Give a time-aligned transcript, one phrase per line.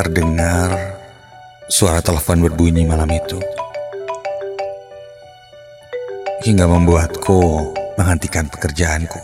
[0.00, 0.96] Terdengar
[1.68, 3.36] suara telepon berbunyi malam itu.
[6.40, 7.68] Hingga membuatku
[8.00, 9.20] menghentikan pekerjaanku.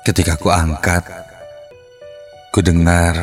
[0.00, 1.04] Ketika ku angkat,
[2.56, 3.20] ku dengar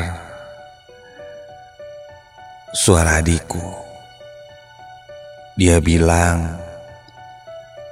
[2.70, 3.66] suara adikku.
[5.58, 6.54] Dia bilang,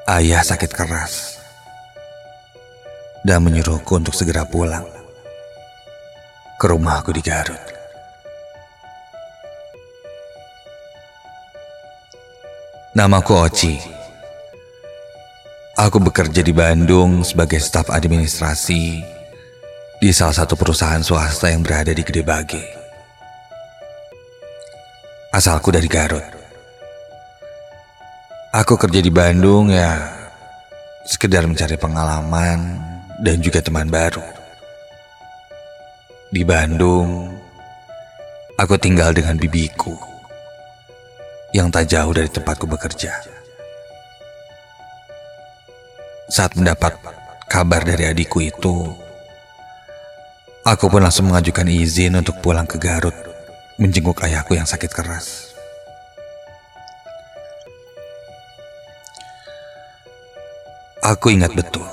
[0.06, 1.42] ayah sakit keras
[3.26, 4.97] dan menyuruhku untuk segera pulang
[6.58, 7.62] ke rumahku di Garut.
[12.98, 13.78] Namaku Oci.
[15.78, 18.98] Aku bekerja di Bandung sebagai staf administrasi
[20.02, 22.64] di salah satu perusahaan swasta yang berada di Gede Bage.
[25.30, 26.26] Asalku dari Garut.
[28.50, 29.94] Aku kerja di Bandung ya
[31.06, 32.82] sekedar mencari pengalaman
[33.22, 34.37] dan juga teman baru.
[36.28, 37.24] Di Bandung,
[38.60, 39.96] aku tinggal dengan bibiku
[41.56, 43.16] yang tak jauh dari tempatku bekerja.
[46.28, 47.00] Saat mendapat
[47.48, 48.92] kabar dari adikku itu,
[50.68, 53.16] aku pun langsung mengajukan izin untuk pulang ke Garut
[53.80, 55.56] menjenguk ayahku yang sakit keras.
[61.00, 61.88] Aku ingat betul.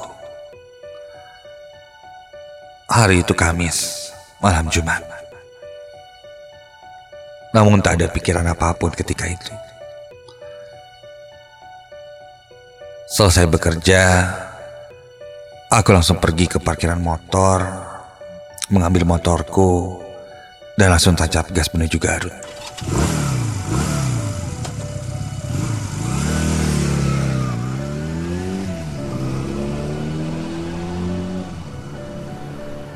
[2.91, 4.04] Hari itu Kamis
[4.39, 5.01] malam Jumat.
[7.55, 9.53] Namun tak ada pikiran apa pun ketika itu.
[13.05, 14.01] Selesai bekerja,
[15.71, 17.63] aku langsung pergi ke parkiran motor,
[18.67, 20.03] mengambil motorku,
[20.75, 22.35] dan langsung tancap gas menuju Garut.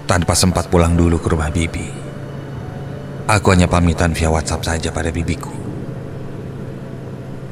[0.09, 1.85] Tanpa sempat pulang dulu ke rumah Bibi.
[3.29, 5.53] Aku hanya pamitan via WhatsApp saja pada bibiku.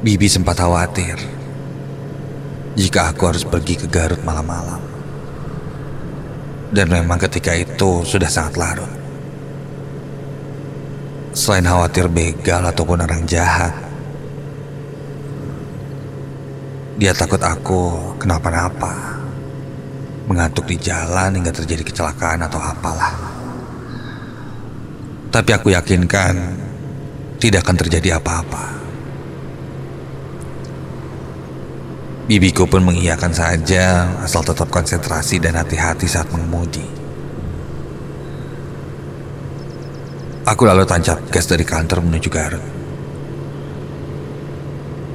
[0.02, 1.22] Bibi sempat khawatir
[2.74, 4.82] jika aku harus pergi ke Garut malam-malam.
[6.74, 8.94] Dan memang ketika itu sudah sangat larut.
[11.38, 13.78] Selain khawatir begal ataupun orang jahat,
[16.98, 19.07] dia takut aku kenapa-napa
[20.28, 23.16] mengantuk di jalan hingga terjadi kecelakaan atau apalah.
[25.32, 26.36] Tapi aku yakinkan
[27.40, 28.76] tidak akan terjadi apa-apa.
[32.28, 36.84] Bibiku pun mengiyakan saja asal tetap konsentrasi dan hati-hati saat mengemudi.
[40.44, 42.64] Aku lalu tancap gas dari kantor menuju Garut.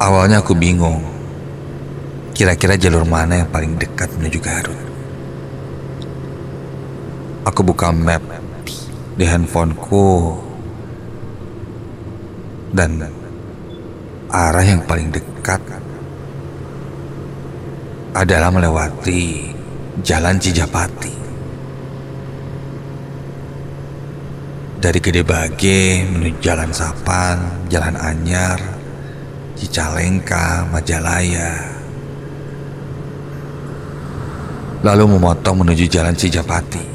[0.00, 1.04] Awalnya aku bingung,
[2.32, 4.91] kira-kira jalur mana yang paling dekat menuju Garut.
[7.42, 8.22] Aku buka map
[9.18, 10.38] di handphoneku
[12.70, 13.02] dan
[14.30, 15.58] arah yang paling dekat
[18.14, 19.50] adalah melewati
[20.06, 21.14] Jalan Cijapati.
[24.78, 28.62] Dari Gede Bage menuju Jalan Sapan, Jalan Anyar,
[29.58, 31.58] Cicalengka, Majalaya.
[34.86, 36.91] Lalu memotong menuju Jalan Cijapati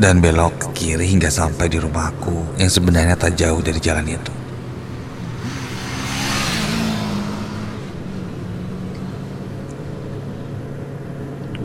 [0.00, 4.32] dan belok ke kiri hingga sampai di rumahku yang sebenarnya tak jauh dari jalan itu.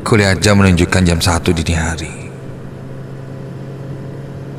[0.03, 2.13] Kuliah jam menunjukkan jam satu dini hari.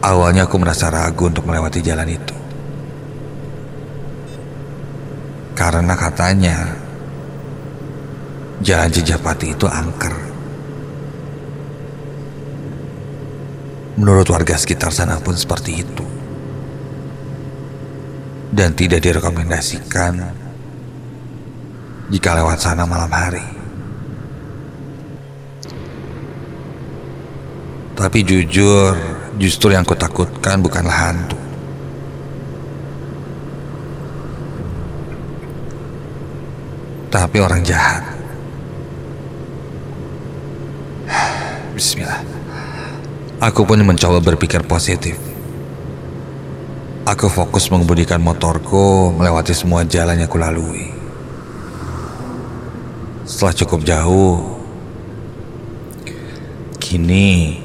[0.00, 2.34] Awalnya aku merasa ragu untuk melewati jalan itu.
[5.52, 6.72] Karena katanya
[8.64, 10.35] jalan Cijapati itu angker.
[13.96, 16.04] Menurut warga sekitar sana pun seperti itu.
[18.52, 20.20] Dan tidak direkomendasikan
[22.12, 23.44] jika lewat sana malam hari.
[27.96, 28.92] Tapi jujur,
[29.40, 31.40] justru yang kutakutkan bukanlah hantu.
[37.08, 38.04] Tapi orang jahat.
[41.76, 42.25] Bismillah.
[43.36, 45.20] Aku pun mencoba berpikir positif.
[47.04, 50.88] Aku fokus mengemudikan motorku melewati semua jalan yang kulalui.
[53.28, 54.56] Setelah cukup jauh,
[56.80, 57.60] kini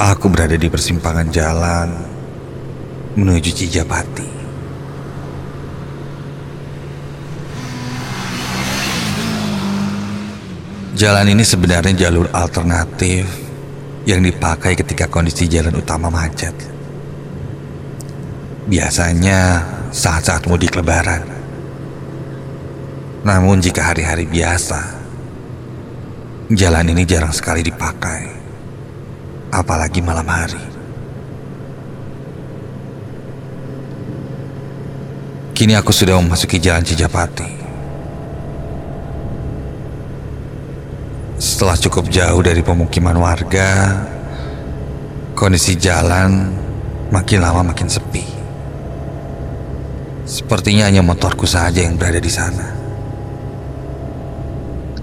[0.00, 1.92] aku berada di persimpangan jalan
[3.20, 4.28] menuju Cijapati.
[10.96, 13.43] Jalan ini sebenarnya jalur alternatif
[14.04, 16.52] yang dipakai ketika kondisi jalan utama macet.
[18.68, 21.24] Biasanya saat-saat mudik lebaran.
[23.24, 25.00] Namun jika hari-hari biasa,
[26.52, 28.28] jalan ini jarang sekali dipakai,
[29.48, 30.60] apalagi malam hari.
[35.54, 37.53] Kini aku sudah memasuki jalan Cijapati.
[41.44, 44.00] Setelah cukup jauh dari pemukiman warga,
[45.36, 46.56] kondisi jalan
[47.12, 48.24] makin lama makin sepi.
[50.24, 52.64] Sepertinya hanya motorku saja yang berada di sana.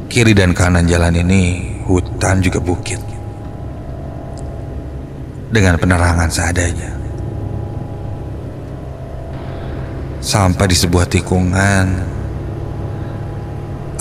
[0.10, 2.98] Kiri dan kanan jalan ini hutan juga bukit.
[5.54, 6.90] Dengan penerangan seadanya.
[10.26, 11.86] Sampai di sebuah tikungan,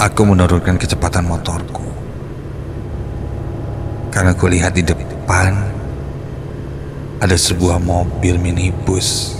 [0.00, 1.89] aku menurunkan kecepatan motorku
[4.10, 5.54] karena kulihat di depan
[7.22, 9.38] ada sebuah mobil minibus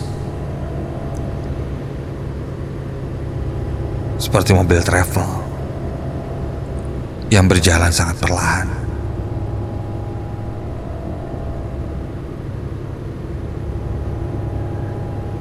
[4.21, 5.41] seperti mobil travel
[7.31, 8.69] yang berjalan sangat perlahan.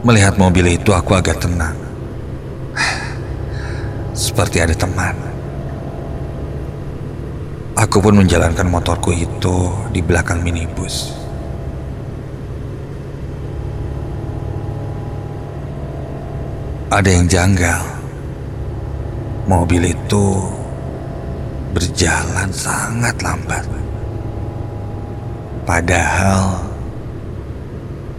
[0.05, 1.75] Melihat mobil itu aku agak tenang.
[4.15, 5.28] Seperti ada teman.
[7.79, 11.15] Aku pun menjalankan motorku itu di belakang minibus.
[16.91, 17.79] Ada yang janggal.
[19.47, 20.25] Mobil itu
[21.71, 23.63] berjalan sangat lambat.
[25.63, 26.59] Padahal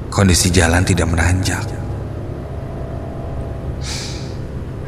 [0.09, 1.61] kondisi jalan tidak menanjak.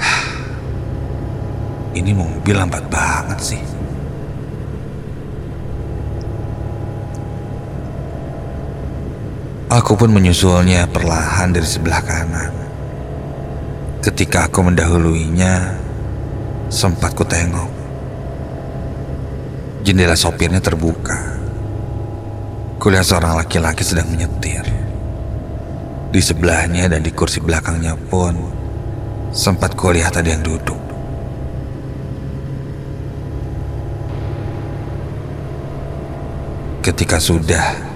[2.00, 3.71] Ini mobil lambat banget sih.
[9.72, 12.52] Aku pun menyusulnya perlahan dari sebelah kanan.
[14.04, 15.80] Ketika aku mendahuluinya,
[16.68, 17.72] sempat ku tengok.
[19.80, 21.40] Jendela sopirnya terbuka.
[22.76, 24.60] Kulihat seorang laki-laki sedang menyetir.
[26.12, 28.36] Di sebelahnya dan di kursi belakangnya pun
[29.32, 30.76] sempat kulihat ada yang duduk.
[36.84, 37.91] Ketika sudah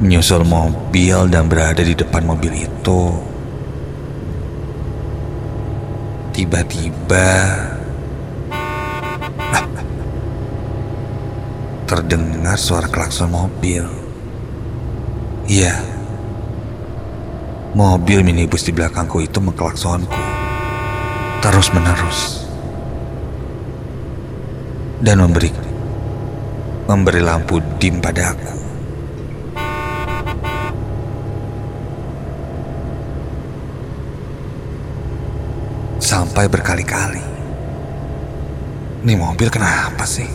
[0.00, 3.02] menyusul mobil dan berada di depan mobil itu.
[6.32, 7.28] Tiba-tiba
[11.88, 13.84] terdengar suara klakson mobil.
[15.50, 15.82] Iya,
[17.74, 20.22] mobil minibus di belakangku itu mengklaksonku
[21.40, 22.44] terus menerus
[25.00, 25.48] dan memberi
[26.84, 28.59] memberi lampu dim padaku.
[36.30, 37.18] Sampai berkali-kali.
[39.02, 40.30] Ini mobil kenapa sih?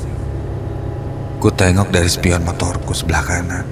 [1.40, 3.64] Ku tengok dari spion motorku sebelah kanan.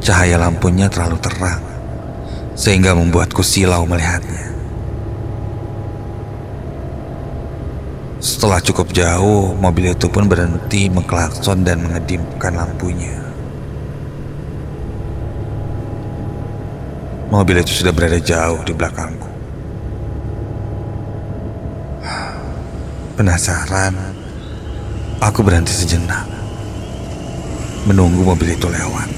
[0.00, 1.60] Cahaya lampunya terlalu terang,
[2.56, 4.48] sehingga membuatku silau melihatnya.
[8.16, 13.20] Setelah cukup jauh, mobil itu pun berhenti mengklakson dan mengedipkan lampunya.
[17.28, 19.27] Mobil itu sudah berada jauh di belakangku.
[23.18, 23.98] Penasaran,
[25.18, 26.22] aku berhenti sejenak,
[27.82, 29.10] menunggu mobil itu lewat.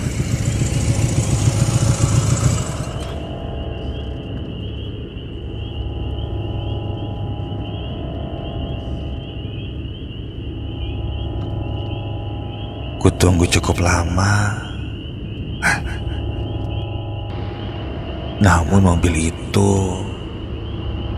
[13.05, 14.57] Kutunggu cukup lama.
[18.41, 19.73] Namun mobil itu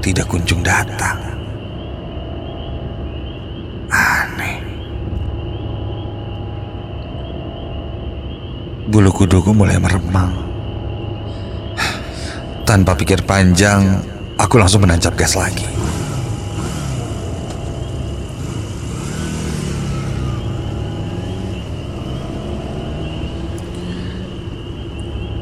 [0.02, 1.31] tidak kunjung datang.
[8.92, 10.36] Bulu kuduku mulai meremang.
[12.68, 14.04] Tanpa pikir panjang,
[14.36, 15.64] aku langsung menancap gas lagi.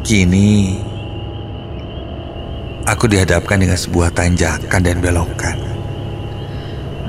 [0.06, 0.78] Kini,
[2.86, 5.58] aku dihadapkan dengan sebuah tanjakan dan belokan.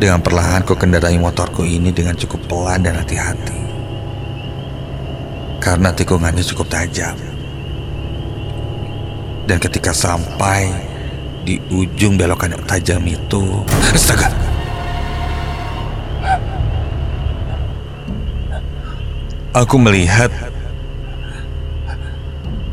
[0.02, 3.61] Dengan perlahan ku kendarai motorku ini dengan cukup pelan dan hati-hati
[5.62, 7.14] karena tikungannya cukup tajam.
[9.46, 10.74] Dan ketika sampai
[11.46, 13.62] di ujung belokan yang tajam itu,
[13.94, 14.34] astaga!
[19.52, 20.32] Aku melihat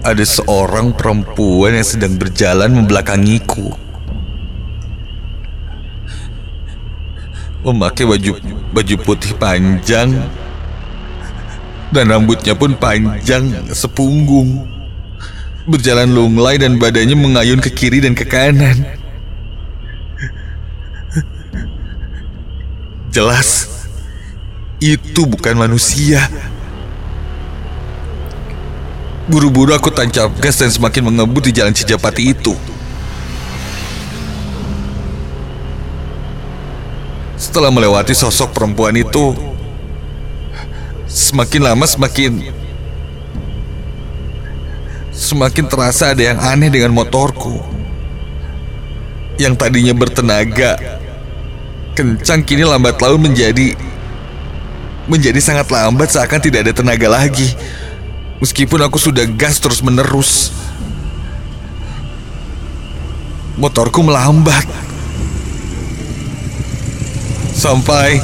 [0.06, 3.74] ada seorang perempuan yang sedang berjalan membelakangiku.
[7.66, 8.38] Memakai baju
[8.70, 10.14] baju putih panjang
[11.88, 14.68] dan rambutnya pun panjang sepunggung.
[15.68, 18.88] Berjalan lunglai dan badannya mengayun ke kiri dan ke kanan.
[23.12, 23.68] Jelas,
[24.80, 26.24] itu bukan manusia.
[29.28, 32.56] Buru-buru aku tancap gas dan semakin mengebut di jalan Cijapati itu.
[37.36, 39.36] Setelah melewati sosok perempuan itu,
[41.08, 42.52] semakin lama semakin
[45.10, 47.58] semakin terasa ada yang aneh dengan motorku.
[49.38, 50.98] Yang tadinya bertenaga
[51.94, 53.74] kencang kini lambat laun menjadi
[55.10, 57.48] menjadi sangat lambat seakan tidak ada tenaga lagi.
[58.38, 60.54] Meskipun aku sudah gas terus menerus
[63.58, 64.62] Motorku melambat
[67.50, 68.22] Sampai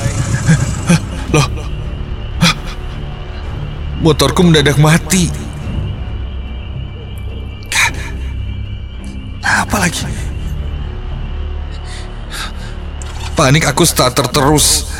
[1.34, 1.63] Loh
[4.04, 5.32] Motorku mendadak mati
[9.44, 10.04] Apa lagi?
[13.32, 14.92] Panik aku starter terus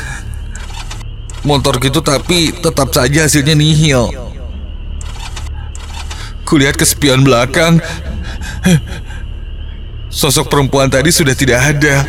[1.45, 4.09] Motor gitu tapi tetap saja hasilnya nihil
[6.45, 7.81] Kulihat ke spion belakang.
[10.13, 12.05] Sosok perempuan tadi sudah tidak ada.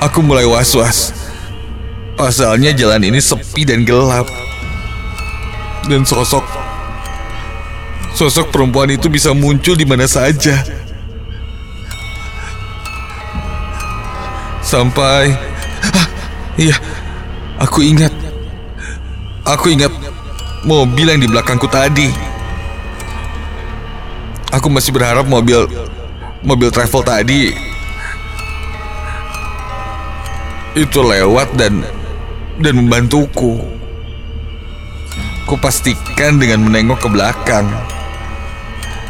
[0.00, 1.21] Aku mulai was-was.
[2.22, 4.30] Pasalnya jalan ini sepi dan gelap.
[5.90, 6.46] Dan sosok
[8.14, 10.54] sosok perempuan itu bisa muncul di mana saja.
[14.62, 15.34] Sampai
[15.82, 16.06] ah,
[16.54, 16.78] iya,
[17.58, 18.14] aku ingat
[19.42, 19.90] Aku ingat
[20.62, 22.06] mobil yang di belakangku tadi.
[24.54, 25.66] Aku masih berharap mobil
[26.46, 27.50] mobil travel tadi
[30.72, 31.84] itu lewat dan
[32.62, 33.58] dan membantuku.
[35.44, 37.66] Kupastikan dengan menengok ke belakang.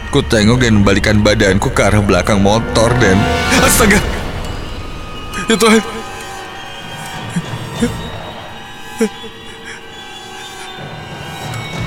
[0.08, 3.16] Ku tengok dan membalikan badanku ke arah belakang motor dan
[3.60, 4.00] astaga.
[5.46, 5.80] Ya Tuhan.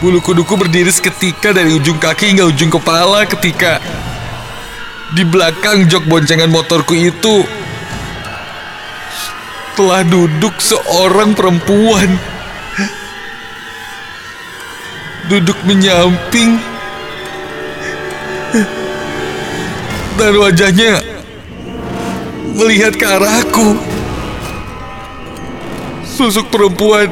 [0.01, 3.81] Bulu kuduku berdiri seketika dari ujung kaki hingga ujung kepala ketika
[5.15, 7.47] di belakang jok boncengan motorku itu
[9.75, 12.15] telah duduk seorang perempuan.
[15.27, 16.61] Duduk menyamping
[20.15, 21.03] dan wajahnya
[22.55, 23.75] melihat ke arahku.
[26.07, 27.11] Susuk perempuan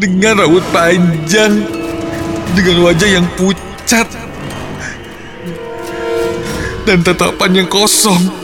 [0.00, 1.60] dengan rambut panjang,
[2.56, 4.08] dengan wajah yang pucat,
[6.88, 8.41] dan tatapan yang kosong.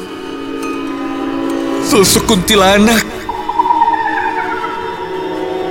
[1.89, 3.01] Sosok kuntilanak.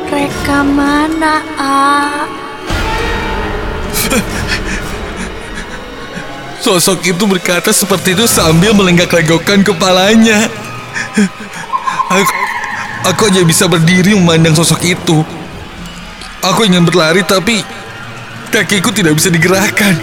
[0.10, 2.26] Mereka mana, A?
[6.58, 10.50] Sosok itu berkata seperti itu sambil melenggak-lenggokkan kepalanya.
[12.10, 12.34] Aku,
[13.14, 15.22] aku hanya bisa berdiri memandang sosok itu.
[16.42, 17.62] Aku ingin berlari tapi
[18.50, 19.94] kakiku tidak bisa digerakkan.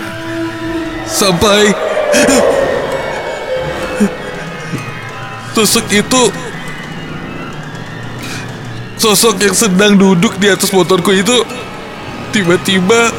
[1.11, 1.75] Sampai
[5.54, 6.23] sosok itu
[8.99, 11.46] sosok yang sedang duduk di atas motorku itu
[12.34, 13.14] tiba-tiba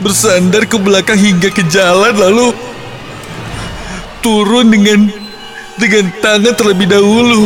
[0.00, 2.56] bersandar ke belakang hingga ke jalan lalu
[4.24, 5.12] turun dengan
[5.76, 7.44] dengan tangan terlebih dahulu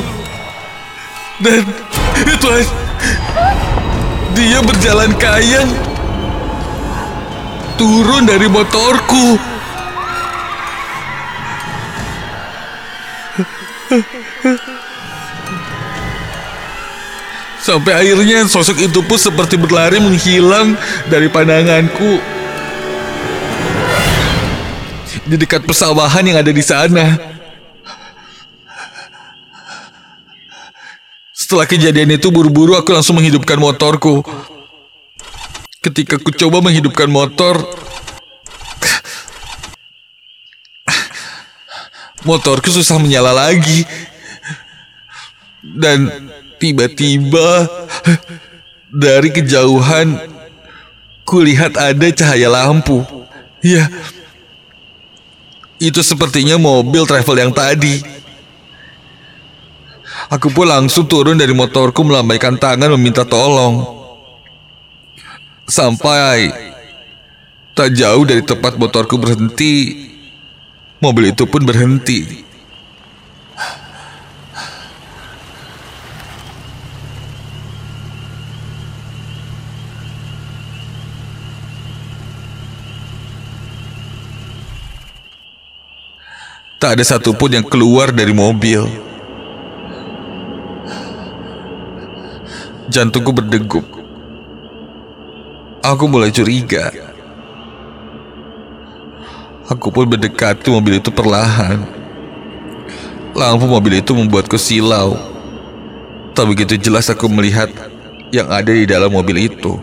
[1.43, 1.67] dan
[2.43, 2.67] Tuhan,
[4.39, 5.71] dia berjalan kayang
[7.75, 9.52] turun dari motorku.
[17.63, 20.75] Sampai akhirnya sosok itu pun seperti berlari menghilang
[21.07, 22.19] dari pandanganku
[25.23, 27.15] di dekat persawahan yang ada di sana.
[31.31, 34.25] Setelah kejadian itu buru-buru aku langsung menghidupkan motorku.
[35.83, 37.59] Ketika ku coba menghidupkan motor,
[42.25, 43.87] motorku susah menyala lagi.
[45.63, 46.11] Dan
[46.59, 47.71] tiba-tiba
[48.91, 50.19] dari kejauhan
[51.23, 53.07] kulihat ada cahaya lampu.
[53.63, 53.87] Ya,
[55.83, 58.03] itu sepertinya mobil travel yang tadi.
[60.31, 63.83] Aku pun langsung turun dari motorku melambaikan tangan meminta tolong.
[65.67, 66.53] Sampai
[67.73, 70.12] tak jauh dari tempat motorku berhenti,
[71.03, 72.47] mobil itu pun berhenti.
[86.79, 88.87] Tak ada satupun yang keluar dari mobil.
[92.91, 93.87] Jantungku berdegup.
[95.83, 97.12] Aku mulai curiga.
[99.73, 101.81] Aku pun mendekati mobil itu perlahan.
[103.33, 105.17] Lampu mobil itu membuatku silau.
[106.37, 107.73] Tak begitu jelas aku melihat
[108.29, 109.81] yang ada di dalam mobil itu.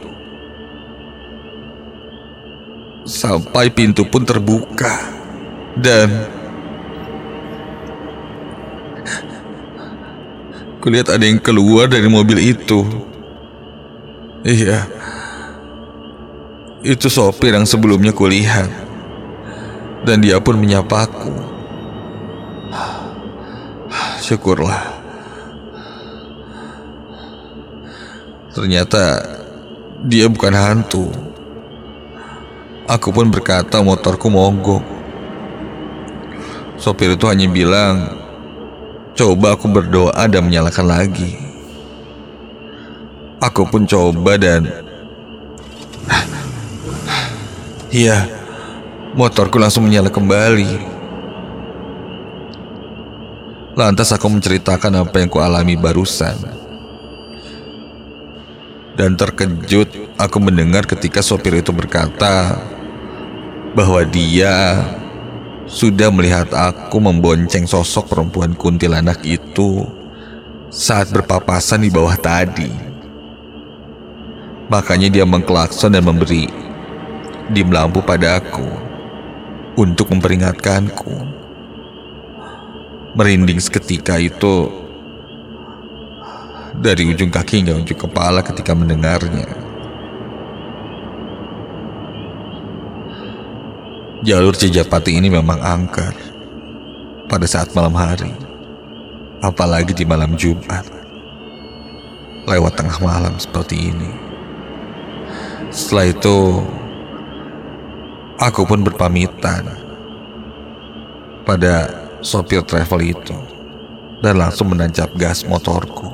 [3.01, 4.93] Sampai pintu pun terbuka.
[5.74, 6.38] Dan
[10.79, 12.88] Kulihat ada yang keluar dari mobil itu.
[14.48, 14.88] Iya.
[16.79, 18.88] Itu sopir yang sebelumnya kulihat.
[20.10, 21.30] Dan dia pun menyapaku.
[24.25, 24.98] Syukurlah.
[28.58, 29.22] Ternyata
[30.10, 31.13] dia bukan hantu.
[32.89, 34.82] Aku pun berkata motorku mogok.
[36.82, 38.20] Sopir itu hanya bilang
[39.20, 41.36] Coba aku berdoa dan menyalakan lagi.
[43.44, 44.63] Aku pun coba dan...
[47.92, 48.38] Iya,
[49.13, 51.00] motorku langsung menyala kembali.
[53.74, 56.36] Lantas aku menceritakan apa yang kualami barusan.
[59.00, 62.60] Dan terkejut aku mendengar ketika sopir itu berkata
[63.72, 64.83] bahwa dia
[65.64, 69.88] sudah melihat aku membonceng sosok perempuan kuntilanak itu
[70.68, 72.68] saat berpapasan di bawah tadi.
[74.68, 76.51] Makanya dia mengklakson dan memberi
[77.55, 78.89] dim lampu padaku
[79.79, 81.15] untuk memperingatkanku.
[83.15, 84.68] Merinding seketika itu
[86.75, 89.48] dari ujung kaki hingga ujung kepala ketika mendengarnya.
[94.20, 96.11] Jalur Cijapati ini memang angker
[97.31, 98.35] pada saat malam hari,
[99.39, 100.83] apalagi di malam Jumat.
[102.44, 104.11] Lewat tengah malam seperti ini.
[105.72, 106.37] Setelah itu,
[108.40, 109.68] aku pun berpamitan
[111.44, 111.92] pada
[112.24, 113.36] sopir travel itu
[114.24, 116.08] dan langsung menancap gas motorku.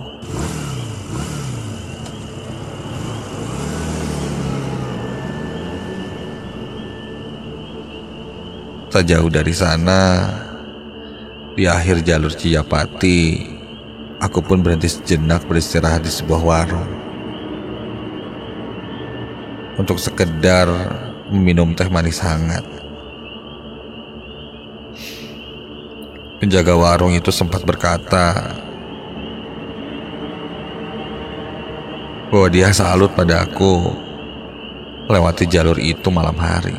[8.90, 10.32] Tak jauh dari sana,
[11.52, 13.44] di akhir jalur Cijapati,
[14.24, 16.92] aku pun berhenti sejenak beristirahat di sebuah warung.
[19.76, 20.72] Untuk sekedar
[21.30, 22.66] meminum teh manis hangat.
[26.38, 28.54] Penjaga warung itu sempat berkata
[32.30, 33.96] bahwa dia salut pada aku
[35.10, 36.76] lewati jalur itu malam hari.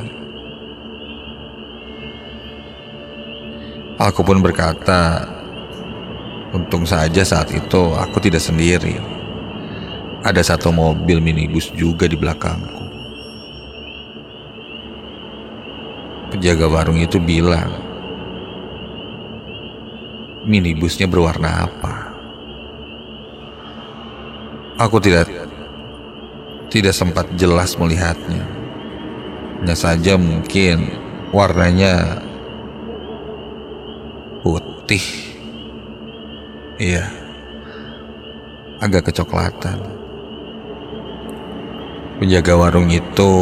[3.97, 5.25] Aku pun berkata,
[6.53, 9.01] untung saja saat itu aku tidak sendiri.
[10.21, 12.86] Ada satu mobil minibus juga di belakangku.
[16.27, 17.71] Penjaga warung itu bilang,
[20.47, 21.95] minibusnya berwarna apa?
[24.77, 25.31] Aku tidak
[26.69, 28.45] tidak sempat jelas melihatnya.
[29.63, 30.91] Hanya saja mungkin
[31.33, 32.23] warnanya
[34.43, 35.03] putih.
[36.77, 37.09] Iya,
[38.85, 39.81] agak kecoklatan.
[42.21, 43.33] Penjaga warung itu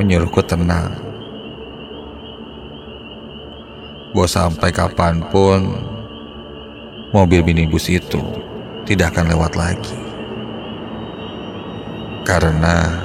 [0.00, 0.96] menyuruhku tenang.
[4.16, 5.76] Bahwa sampai kapan pun
[7.12, 8.24] mobil minibus itu
[8.88, 10.00] tidak akan lewat lagi.
[12.24, 13.04] Karena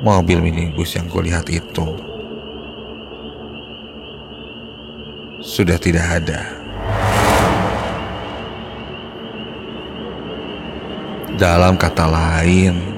[0.00, 2.12] mobil minibus yang kulihat itu
[5.44, 6.40] sudah tidak ada.
[11.38, 12.91] Dalam kata lain,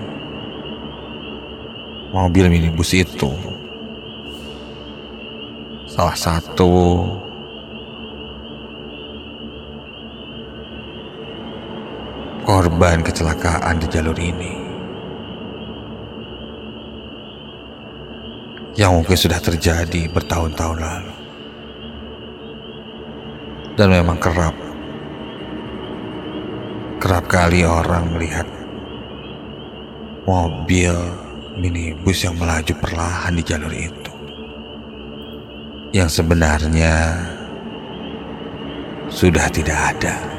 [2.14, 3.34] mobil minibus itu
[5.90, 7.02] salah satu
[12.46, 14.62] korban kecelakaan di jalur ini.
[18.78, 21.14] Yang mungkin sudah terjadi bertahun-tahun lalu.
[23.74, 24.54] Dan memang kerap,
[27.02, 28.46] kerap kali orang melihat
[30.26, 30.94] mobil
[31.54, 34.12] minibus yang melaju perlahan di jalur itu.
[35.94, 36.94] Yang sebenarnya
[39.06, 40.33] sudah tidak ada.